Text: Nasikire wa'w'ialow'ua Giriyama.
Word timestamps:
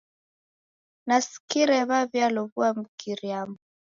Nasikire 1.07 1.79
wa'w'ialow'ua 1.89 2.69
Giriyama. 2.99 3.57